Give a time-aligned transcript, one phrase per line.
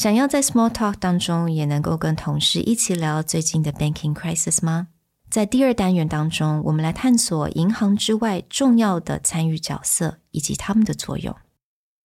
[0.00, 4.87] 想要在 small talk 当中也能够跟同事一起聊最近的 banking crisis 吗？
[5.29, 11.35] 在第二单元当中，我们来探索银行之外重要的参与角色以及他们的作用。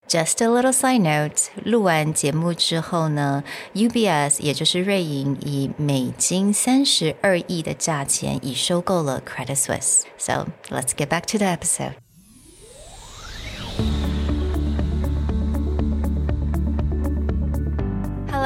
[0.07, 3.43] Just a little side note，录完节目之后呢，
[3.73, 11.95] UBS 也就是瑞银以美金三十二亿的价钱已收购了 Credit Suisse。So let's get back to the episode.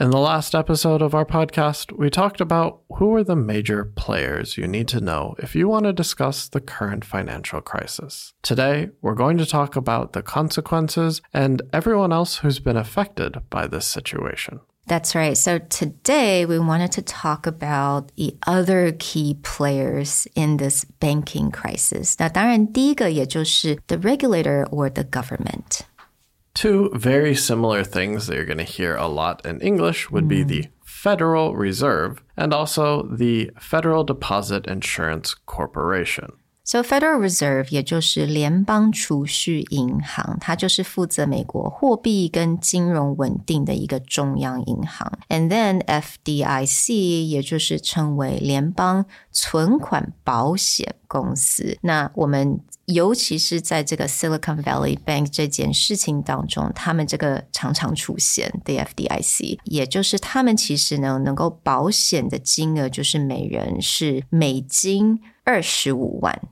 [0.00, 4.58] In the last episode of our podcast, we talked about who are the major players
[4.58, 8.34] you need to know if you want to discuss the current financial crisis.
[8.42, 13.68] Today, we're going to talk about the consequences and everyone else who's been affected by
[13.68, 14.58] this situation.
[14.88, 15.36] That's right.
[15.36, 22.16] So today we wanted to talk about the other key players in this banking crisis.
[22.18, 25.82] 那当然，第一个也就是 the regulator or the government.
[26.58, 30.44] Two very similar things that you're going to hear a lot in English would be
[30.44, 36.32] the Federal Reserve and also the Federal Deposit Insurance Corporation.
[36.66, 45.12] So Federal Reserve 也就是联邦储蓄银行，它就是负责美国货币跟金融稳定的一个中央银行。
[45.28, 51.76] And then FDIC 也就是称为联邦存款保险公司。
[51.82, 52.60] 那我们
[52.93, 65.19] 尤其是在这个 Silicon Valley Bank 这件事情当中，他们这个常常出现的 FDIC，也就是他们其实呢能够保险的金额就是每人是美金。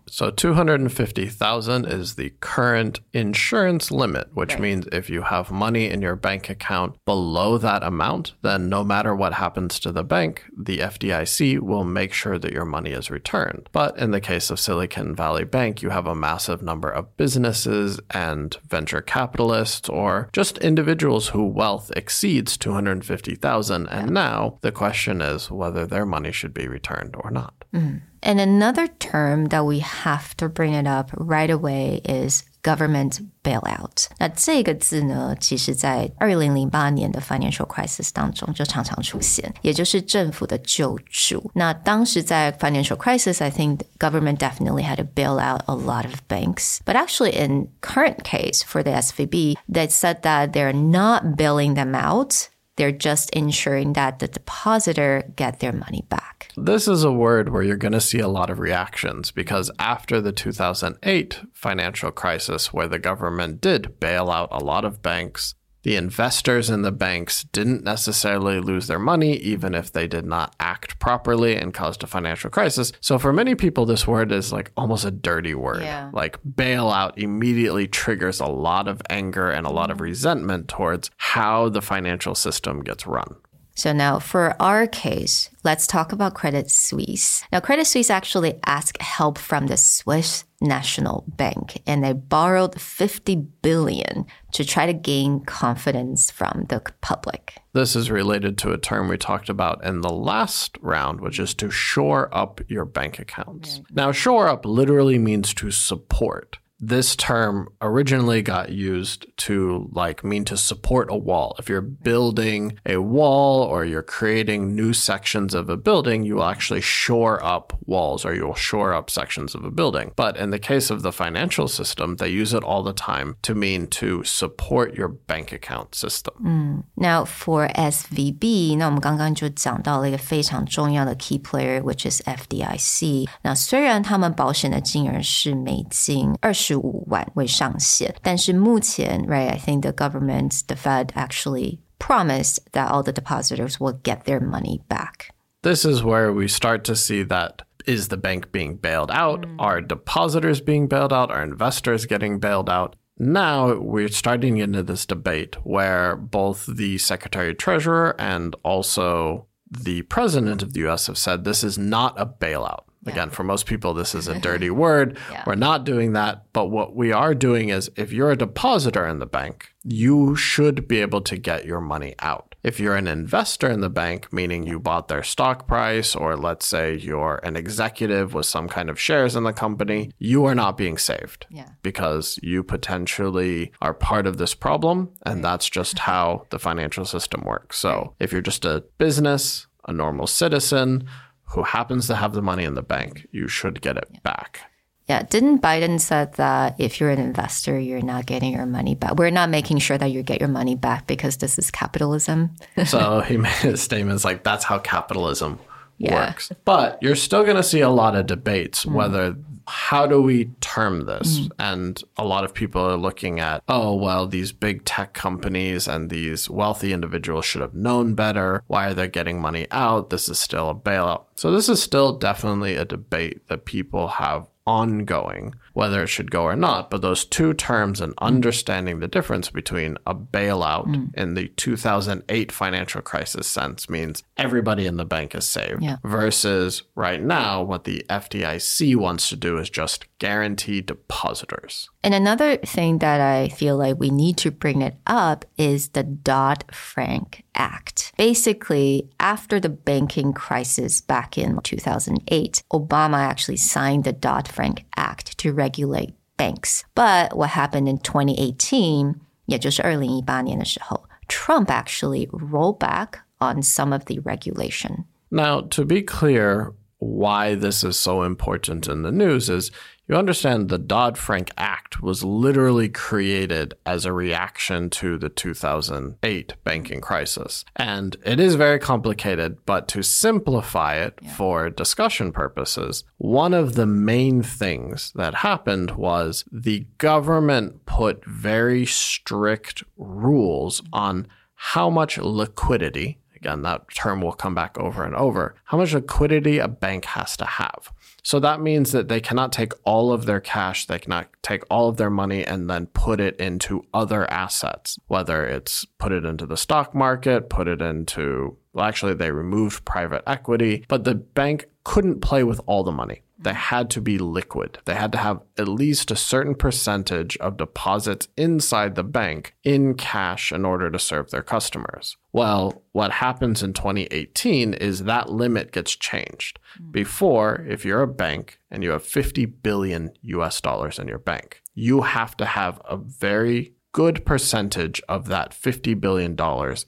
[0.09, 4.62] So 250,000 is the current insurance limit, which right.
[4.62, 9.16] means if you have money in your bank account below that amount, then no matter
[9.16, 13.69] what happens to the bank, the FDIC will make sure that your money is returned.
[13.72, 18.00] But in the case of Silicon Valley Bank, you have a massive number of businesses
[18.12, 25.52] and venture capitalists or just individuals whose wealth exceeds 250,000 and now the question is
[25.52, 27.66] whether their money should be returned or not.
[27.74, 28.02] Mm.
[28.25, 34.06] And another term that we have to bring it up right away is government bailout。
[34.19, 41.50] 那这个字呢，其实在二零零八年的 financial crisis 当中就常常出现，也就是政府的救助。
[41.54, 46.78] 那当时在 financial crisis，I think government definitely had to bail out a lot of banks.
[46.84, 51.97] But actually, in current case for the SVB, they said that they're not bailing them
[51.97, 52.48] out.
[52.76, 56.35] They're just ensuring that the depositor get their money back.
[56.59, 60.19] This is a word where you're going to see a lot of reactions because after
[60.19, 65.53] the 2008 financial crisis, where the government did bail out a lot of banks,
[65.84, 70.56] the investors in the banks didn't necessarily lose their money, even if they did not
[70.59, 72.91] act properly and caused a financial crisis.
[73.01, 75.84] So for many people, this word is like almost a dirty word.
[75.84, 76.09] Yeah.
[76.12, 81.69] Like bailout immediately triggers a lot of anger and a lot of resentment towards how
[81.69, 83.35] the financial system gets run.
[83.77, 87.43] So now for our case, let's talk about Credit Suisse.
[87.51, 93.35] Now, Credit Suisse actually asked help from the Swiss National Bank and they borrowed 50
[93.61, 97.53] billion to try to gain confidence from the public.
[97.73, 101.53] This is related to a term we talked about in the last round, which is
[101.55, 103.81] to shore up your bank accounts.
[103.91, 110.44] Now, shore up literally means to support this term originally got used to like mean
[110.44, 111.54] to support a wall.
[111.60, 116.44] If you're building a wall or you're creating new sections of a building, you will
[116.44, 120.10] actually shore up walls or you'll shore up sections of a building.
[120.16, 123.54] But in the case of the financial system, they use it all the time to
[123.54, 126.34] mean to support your bank account system.
[126.42, 126.84] Mm.
[126.97, 133.28] Now for SVB, 那我们刚刚就讲到了一个非常重要的 key player, which is FDIC.
[133.42, 136.66] 那虽然他们保险的金额是美金二十。
[136.66, 138.15] 十五万为上限。
[138.22, 144.41] 但是目前，right, I think the government, the Fed actually promised that all the depositors will get their
[144.41, 145.28] money back.
[145.60, 149.42] This is where we start to see that Is the bank being bailed out?
[149.42, 149.56] Mm.
[149.59, 151.30] Are depositors being bailed out?
[151.30, 152.94] Are investors getting bailed out?
[153.18, 160.62] Now we're starting into this debate where both the Secretary Treasurer and also the President
[160.62, 162.84] of the US have said this is not a bailout.
[163.07, 163.13] Yeah.
[163.13, 165.17] Again, for most people, this is a dirty word.
[165.31, 165.43] Yeah.
[165.47, 166.45] We're not doing that.
[166.53, 170.87] But what we are doing is if you're a depositor in the bank, you should
[170.87, 172.55] be able to get your money out.
[172.63, 176.67] If you're an investor in the bank, meaning you bought their stock price, or let's
[176.67, 180.75] say you're an executive with some kind of shares in the company, you are not
[180.75, 181.69] being saved yeah.
[181.81, 185.09] because you potentially are part of this problem.
[185.25, 187.77] And that's just how the financial system works.
[187.77, 191.07] So if you're just a business, a normal citizen,
[191.47, 194.20] who happens to have the money in the bank, you should get it yeah.
[194.23, 194.61] back.
[195.08, 199.16] Yeah, didn't Biden said that if you're an investor, you're not getting your money back.
[199.16, 202.55] We're not making sure that you get your money back because this is capitalism.
[202.85, 205.59] so he made statements like that's how capitalism
[205.97, 206.28] yeah.
[206.28, 206.52] works.
[206.66, 208.94] But you're still going to see a lot of debates mm.
[208.94, 209.35] whether
[209.67, 211.40] how do we term this?
[211.40, 211.52] Mm.
[211.59, 216.09] And a lot of people are looking at, oh, well, these big tech companies and
[216.09, 218.64] these wealthy individuals should have known better.
[218.67, 220.09] Why are they getting money out?
[220.09, 221.26] This is still a bailout.
[221.35, 226.43] So, this is still definitely a debate that people have ongoing, whether it should go
[226.43, 226.91] or not.
[226.91, 231.16] But those two terms and understanding the difference between a bailout mm.
[231.16, 235.97] in the 2008 financial crisis sense means everybody in the bank is saved yeah.
[236.03, 241.90] versus right now, what the FDIC wants to do is just guarantee depositors.
[242.06, 246.03] And another thing that I feel like we need to bring it up is the
[246.03, 248.12] Dodd Frank Act.
[248.16, 255.39] Basically, after the banking crisis back in 2008, Obama actually signed the Dodd Frank Act
[255.39, 256.85] to regulate banks.
[256.94, 265.04] But what happened in 2018, 也就是2018年的时候, Trump actually rolled back on some of the regulation.
[265.30, 269.72] Now, to be clear, why this is so important in the news is
[270.08, 276.53] you understand the Dodd Frank Act was literally created as a reaction to the 2008
[276.63, 277.65] banking crisis.
[277.75, 281.34] And it is very complicated, but to simplify it yeah.
[281.36, 288.86] for discussion purposes, one of the main things that happened was the government put very
[288.86, 295.55] strict rules on how much liquidity again, that term will come back over and over,
[295.65, 297.91] how much liquidity a bank has to have.
[298.24, 301.88] So that means that they cannot take all of their cash, they cannot take all
[301.88, 306.46] of their money and then put it into other assets, whether it's put it into
[306.46, 311.67] the stock market, put it into, well, actually, they removed private equity, but the bank
[311.86, 313.22] couldn't play with all the money.
[313.39, 314.79] They had to be liquid.
[314.86, 319.93] They had to have at least a certain percentage of deposits inside the bank in
[319.93, 322.17] cash in order to serve their customers.
[322.34, 326.60] Well, what happens in 2018 is that limit gets changed.
[326.77, 326.91] Hmm.
[326.91, 331.62] Before, if you're a bank and you have 50 billion US dollars in your bank,
[331.74, 336.38] you have to have a very good percentage of that $50 billion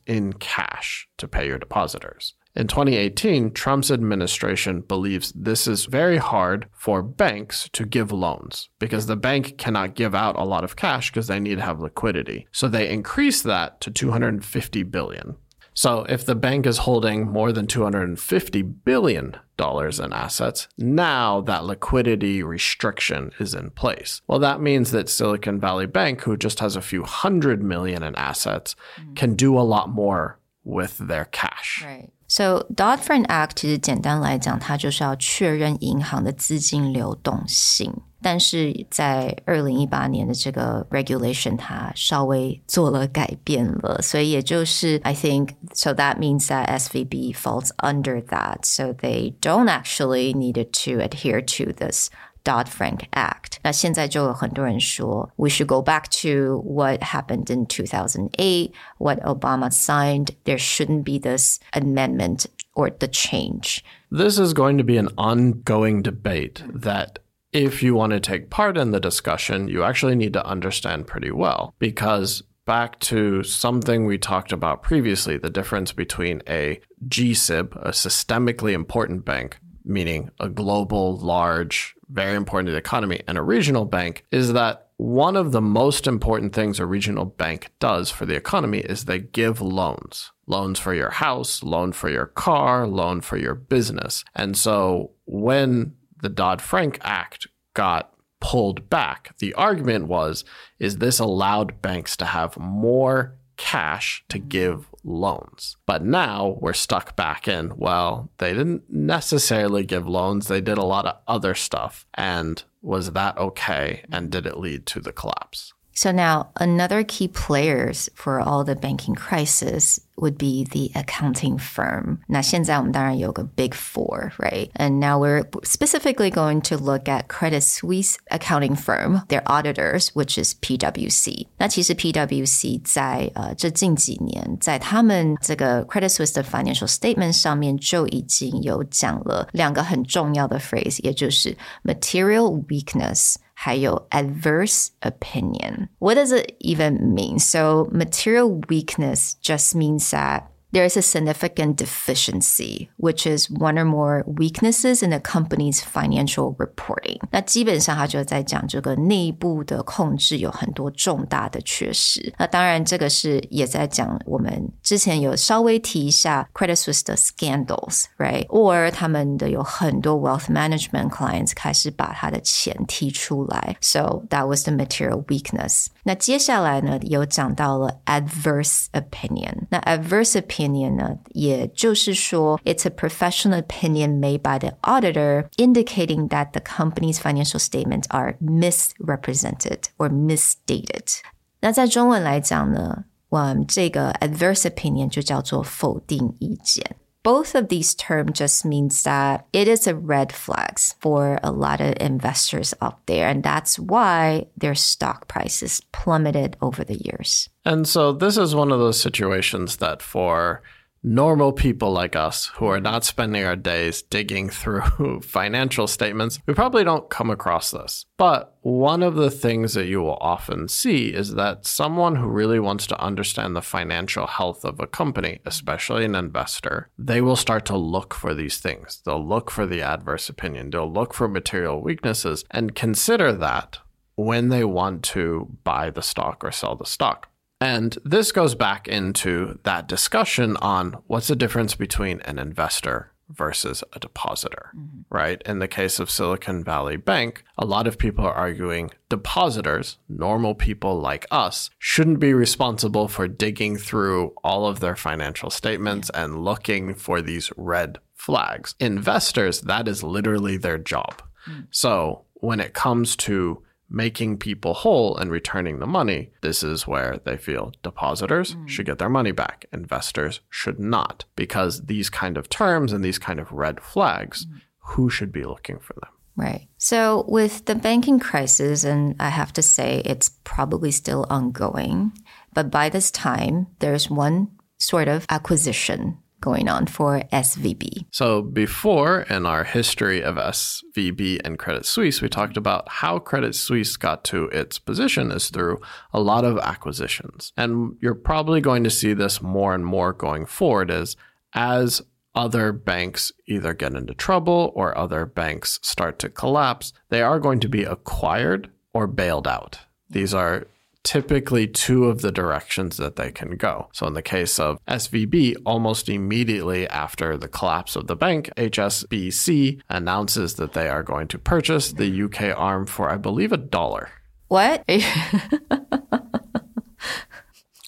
[0.06, 2.36] in cash to pay your depositors.
[2.56, 9.06] In 2018, Trump's administration believes this is very hard for banks to give loans because
[9.06, 12.48] the bank cannot give out a lot of cash because they need to have liquidity.
[12.52, 15.36] So they increase that to 250 billion.
[15.74, 21.64] So if the bank is holding more than 250 billion dollars in assets, now that
[21.64, 24.22] liquidity restriction is in place.
[24.28, 28.16] Well, that means that Silicon Valley Bank, who just has a few hundred million in
[28.16, 29.14] assets, mm-hmm.
[29.14, 31.84] can do a lot more with their cash.
[31.86, 32.12] Right.
[32.29, 37.93] So Dodd Frank Act 其实简单来讲，它就是要确认银行的资金流动性。
[38.23, 50.33] 但是在二零一八年的这个 regulation，它稍微做了改变了，所以也就是 I think so that means that SVB falls under that, so they don't actually
[50.33, 52.09] needed to adhere to this
[52.49, 53.59] Dodd-Frank Act.
[53.63, 60.35] 那现在就有很多人说 we should go back to what happened in 2008, what Obama signed.
[60.45, 63.83] There shouldn't be this amendment or the change.
[64.11, 67.19] This is going to be an ongoing debate that
[67.53, 71.31] if you want to take part in the discussion, you actually need to understand pretty
[71.31, 77.91] well because back to something we talked about previously the difference between a GSIB, a
[77.91, 84.54] systemically important bank, meaning a global, large, very important economy, and a regional bank is
[84.54, 89.06] that one of the most important things a regional bank does for the economy is
[89.06, 90.32] they give loans.
[90.46, 94.26] Loans for your house, loan for your car, loan for your business.
[94.36, 100.44] And so when the Dodd-Frank Act got pulled back, the argument was
[100.80, 105.76] is this allowed banks to have more cash to give loans.
[105.86, 110.86] But now we're stuck back in, well, they didn't necessarily give loans, they did a
[110.86, 112.08] lot of other stuff.
[112.16, 114.06] And was that okay?
[114.12, 115.74] And did it lead to the collapse?
[115.99, 122.19] So now another key players for all the banking crisis would be the accounting firm.
[122.27, 124.71] 那现在我们当然有个 Big Four, right?
[124.75, 130.37] And now we're specifically going to look at Credit Suisse accounting firm, their auditors, which
[130.37, 131.47] is PwC.
[131.59, 143.37] 那其实 PwC 在呃这近几年，在他们这个 Credit Suisse 的 financial statement 上面就已经有讲了两个很重要的 phrase，也就是 material weakness。
[143.62, 145.90] 还有 adverse opinion.
[146.00, 147.40] What does it even mean?
[147.40, 153.85] So material weakness just means that there is a significant deficiency, which is one or
[153.85, 157.21] more weaknesses in a company's financial reporting.
[157.31, 162.35] 那基本上他就在讲这个内部的控制有很多重大的缺失。
[162.39, 175.87] 那当然，这个是也在讲我们之前有稍微提一下 Credit Suisse 的 scandals，right？or 他们的有很多 wealth management clients 开始把他的钱提出来，so that was the material weakness。
[176.05, 179.67] 那接下来呢，有讲到了 adverse opinion。
[179.71, 187.19] 那 adverse opinion opinion 呢，也就是说，it's a professional opinion made by the auditor indicating that the company's
[187.19, 191.21] financial statements are misrepresented or misstated。
[191.61, 196.97] 那在中文来讲呢，嗯，这个 adverse opinion 就叫做否定意见。
[197.30, 201.80] Both of these terms just means that it is a red flags for a lot
[201.80, 203.28] of investors out there.
[203.28, 207.48] And that's why their stock prices plummeted over the years.
[207.66, 210.64] And so this is one of those situations that for
[211.04, 216.54] normal people like us who are not spending our days digging through financial statements, we
[216.54, 218.06] probably don't come across this.
[218.18, 222.60] But one of the things that you will often see is that someone who really
[222.60, 227.66] wants to understand the financial health of a company, especially an investor, they will start
[227.66, 229.02] to look for these things.
[229.06, 233.80] They'll look for the adverse opinion, they'll look for material weaknesses and consider that
[234.16, 237.29] when they want to buy the stock or sell the stock.
[237.62, 243.84] And this goes back into that discussion on what's the difference between an investor versus
[243.94, 245.02] a depositor, mm-hmm.
[245.10, 245.42] right?
[245.46, 250.56] In the case of Silicon Valley Bank, a lot of people are arguing depositors, normal
[250.56, 256.44] people like us, shouldn't be responsible for digging through all of their financial statements and
[256.44, 258.74] looking for these red flags.
[258.80, 261.22] Investors, that is literally their job.
[261.48, 261.68] Mm.
[261.70, 267.20] So when it comes to making people whole and returning the money, this is where
[267.24, 268.68] they feel depositors mm.
[268.68, 269.66] should get their money back.
[269.74, 274.62] Investors should not, because these kind of terms and these kind of red flags, mm.
[274.80, 276.12] who should be looking for them?
[276.36, 276.68] Right.
[276.78, 282.14] So, with the banking crisis, and I have to say it's probably still ongoing,
[282.54, 288.06] but by this time, there's one sort of acquisition going on for SVB.
[288.12, 293.56] So, before in our history of SVB and Credit Suisse, we talked about how Credit
[293.56, 295.82] Suisse got to its position is through
[296.14, 297.54] a lot of acquisitions.
[297.58, 301.16] And you're probably going to see this more and more going forward as
[301.54, 302.02] as
[302.36, 307.60] other banks either get into trouble or other banks start to collapse, they are going
[307.60, 309.80] to be acquired or bailed out.
[310.10, 310.68] These are
[311.04, 313.90] typically two of the directions that they can go.
[313.94, 319.82] So, in the case of SVB, almost immediately after the collapse of the bank, HSBC
[319.90, 324.10] announces that they are going to purchase the UK arm for, I believe, a dollar.
[324.48, 324.84] What?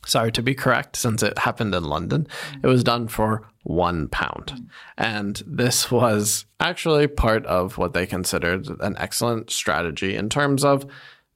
[0.06, 2.28] Sorry to be correct, since it happened in London,
[2.62, 4.68] it was done for one pound.
[4.98, 10.86] And this was actually part of what they considered an excellent strategy in terms of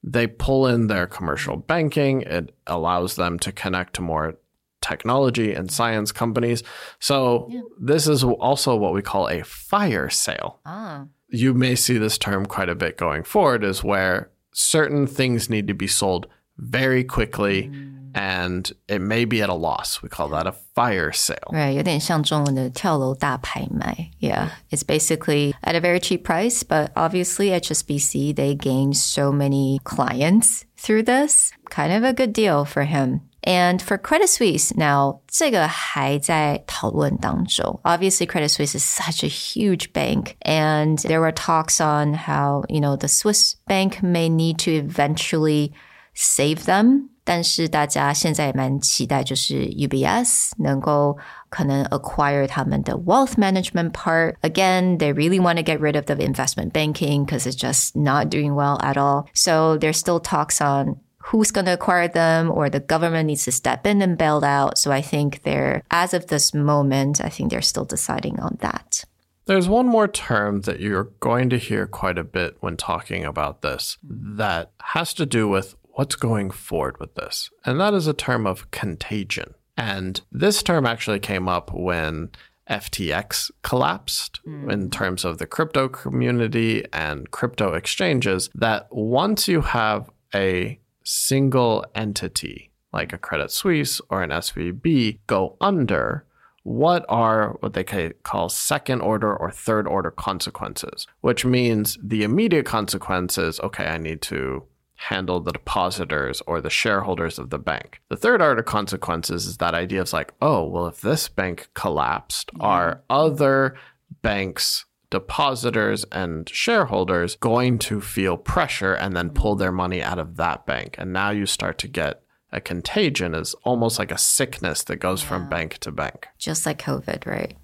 [0.06, 2.22] they pull in their commercial banking.
[2.22, 4.36] It allows them to connect to more
[4.80, 6.62] technology and science companies.
[7.00, 7.62] So yeah.
[7.80, 10.60] this is also what we call a fire sale.
[10.64, 11.06] Ah.
[11.28, 15.66] You may see this term quite a bit going forward is where certain things need
[15.66, 17.64] to be sold very quickly.
[17.64, 20.01] Mm and it may be at a loss.
[20.01, 21.51] We call that a fire sale.
[21.51, 24.11] Right, 有点像中文的跳楼大拍卖.
[24.19, 29.79] Yeah, it's basically at a very cheap price, but obviously HSBC they gained so many
[29.83, 31.51] clients through this.
[31.69, 33.21] Kind of a good deal for him.
[33.43, 37.79] And for Credit Suisse, now 这个还在讨论当中.
[37.83, 42.79] Obviously, Credit Suisse is such a huge bank, and there were talks on how you
[42.79, 45.71] know the Swiss bank may need to eventually
[46.13, 51.17] save them 但是大家现在也蛮期待，就是 UBS 能够
[51.49, 54.35] 可能 acquire 他们的 wealth management part.
[54.41, 58.29] Again, they really want to get rid of the investment banking because it's just not
[58.29, 59.27] doing well at all.
[59.33, 63.51] So there's still talks on who's going to acquire them or the government needs to
[63.51, 64.79] step in and bail out.
[64.79, 69.05] So I think they're, as of this moment, I think they're still deciding on that.
[69.45, 73.61] There's one more term that you're going to hear quite a bit when talking about
[73.61, 77.50] this that has to do with what's going forward with this.
[77.64, 79.54] And that is a term of contagion.
[79.78, 82.30] And this term actually came up when
[82.68, 84.70] FTX collapsed mm.
[84.70, 88.50] in terms of the crypto community and crypto exchanges.
[88.54, 95.56] That once you have a single entity like a Credit Suisse or an SVB go
[95.62, 96.26] under,
[96.62, 102.66] what are what they call second order or third order consequences, which means the immediate
[102.66, 104.64] consequences, okay, I need to
[104.96, 108.00] handle the depositors or the shareholders of the bank.
[108.08, 112.50] The third order consequences is that idea of like, oh, well, if this bank collapsed,
[112.56, 112.64] yeah.
[112.64, 113.76] are other
[114.22, 120.36] banks depositors and shareholders going to feel pressure and then pull their money out of
[120.36, 120.96] that bank.
[120.98, 122.22] And now you start to get
[122.52, 125.28] a contagion is almost like a sickness that goes yeah.
[125.28, 126.26] from bank to bank.
[126.38, 127.56] Just like COVID, right?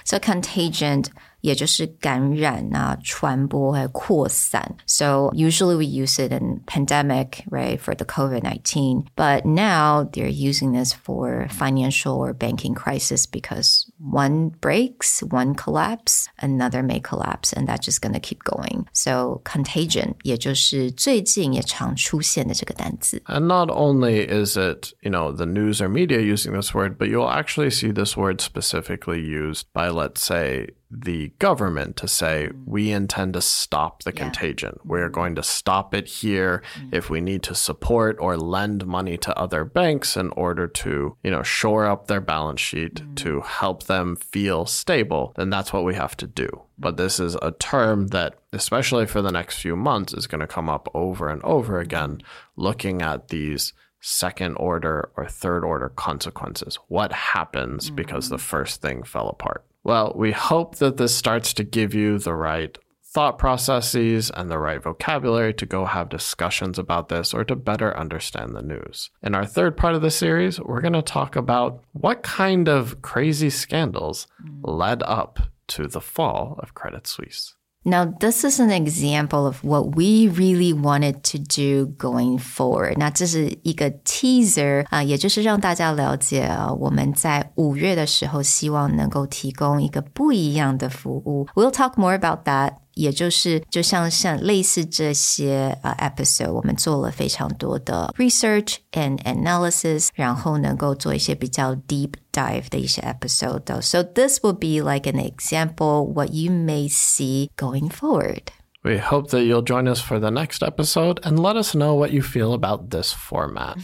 [0.04, 1.04] so contagion
[1.43, 4.77] 也就是感染啊、传播和扩散.
[4.87, 9.07] So usually we use it in pandemic, right, for the COVID-19.
[9.15, 16.27] But now they're using this for financial or banking crisis because one breaks, one collapse,
[16.39, 18.87] another may collapse, and that's just going to keep going.
[18.93, 23.21] So contagion 也就是最近也常出现的这个单词.
[23.25, 27.09] And not only is it, you know, the news or media using this word, but
[27.09, 32.90] you'll actually see this word specifically used by, let's say, the government to say we
[32.90, 34.22] intend to stop the yeah.
[34.22, 34.78] contagion.
[34.84, 36.94] We're going to stop it here mm-hmm.
[36.94, 41.30] if we need to support or lend money to other banks in order to, you
[41.30, 43.14] know, shore up their balance sheet mm-hmm.
[43.16, 46.48] to help them feel stable, then that's what we have to do.
[46.78, 50.46] But this is a term that especially for the next few months is going to
[50.46, 52.22] come up over and over again
[52.56, 56.78] looking at these second order or third order consequences.
[56.88, 57.96] What happens mm-hmm.
[57.96, 59.64] because the first thing fell apart?
[59.84, 64.58] Well, we hope that this starts to give you the right thought processes and the
[64.58, 69.10] right vocabulary to go have discussions about this or to better understand the news.
[69.22, 73.00] In our third part of the series, we're going to talk about what kind of
[73.00, 74.26] crazy scandals
[74.62, 77.54] led up to the fall of Credit Suisse.
[77.87, 82.97] Now, this is an example of what we really wanted to do going forward.
[82.97, 91.45] 那这是一个 teaser 啊，也就是让大家了解啊，我们在五月的时候希望能够提供一个不一样的服务。
[91.55, 104.53] We'll talk more about that 也就是就像像类似这些呃 episode，我们做了非常多的 research and analysis，然后能够做一些比较 deep dive 的一些 episode。So this will
[104.53, 108.43] be like an example what you may see going forward.
[108.83, 112.11] We hope that you'll join us for the next episode and let us know what
[112.11, 113.77] you feel about this format.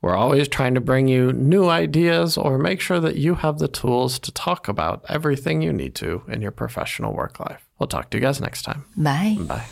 [0.00, 3.68] We're always trying to bring you new ideas or make sure that you have the
[3.68, 7.68] tools to talk about everything you need to in your professional work life.
[7.78, 8.84] We'll talk to you guys next time.
[8.96, 9.36] Bye.
[9.40, 9.66] Bye.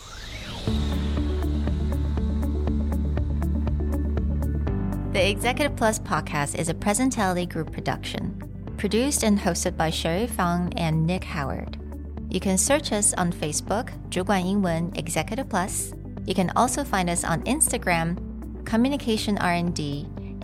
[5.13, 8.41] The Executive Plus podcast is a Presentality Group production,
[8.77, 11.77] produced and hosted by Sherry Fang and Nick Howard.
[12.31, 15.93] You can search us on Facebook, 主管英文 Executive Plus.
[16.25, 18.17] You can also find us on Instagram,
[18.65, 20.07] Communication R&D,